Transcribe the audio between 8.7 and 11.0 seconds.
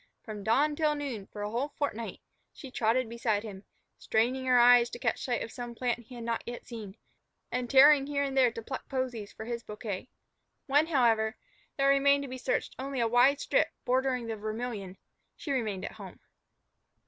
posies for his bouquet. When,